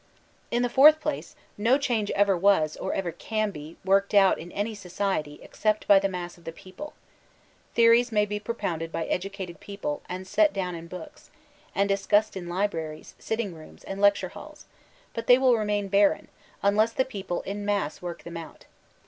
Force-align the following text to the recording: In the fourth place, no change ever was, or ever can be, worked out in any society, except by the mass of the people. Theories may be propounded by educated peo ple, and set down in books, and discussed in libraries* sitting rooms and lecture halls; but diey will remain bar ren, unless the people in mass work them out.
In 0.49 0.63
the 0.63 0.67
fourth 0.67 0.99
place, 0.99 1.35
no 1.59 1.77
change 1.77 2.09
ever 2.15 2.35
was, 2.35 2.75
or 2.75 2.91
ever 2.95 3.11
can 3.11 3.51
be, 3.51 3.77
worked 3.85 4.15
out 4.15 4.39
in 4.39 4.51
any 4.51 4.73
society, 4.73 5.39
except 5.43 5.87
by 5.87 5.99
the 5.99 6.09
mass 6.09 6.39
of 6.39 6.43
the 6.43 6.51
people. 6.51 6.93
Theories 7.75 8.11
may 8.11 8.25
be 8.25 8.39
propounded 8.39 8.91
by 8.91 9.05
educated 9.05 9.59
peo 9.59 9.77
ple, 9.77 10.01
and 10.09 10.25
set 10.25 10.53
down 10.53 10.73
in 10.73 10.87
books, 10.87 11.29
and 11.75 11.87
discussed 11.87 12.35
in 12.35 12.49
libraries* 12.49 13.13
sitting 13.19 13.53
rooms 13.53 13.83
and 13.83 14.01
lecture 14.01 14.29
halls; 14.29 14.65
but 15.13 15.27
diey 15.27 15.37
will 15.39 15.55
remain 15.55 15.87
bar 15.87 16.09
ren, 16.09 16.29
unless 16.63 16.93
the 16.93 17.05
people 17.05 17.43
in 17.43 17.63
mass 17.63 18.01
work 18.01 18.23
them 18.23 18.37
out. 18.37 18.65